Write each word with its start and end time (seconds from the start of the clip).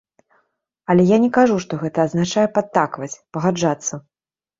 Але 0.93 1.03
я 1.09 1.17
не 1.25 1.27
кажу, 1.37 1.57
што 1.65 1.73
гэта 1.83 2.05
азначае 2.09 2.45
падтакваць, 2.55 3.11
пагаджацца. 3.37 4.01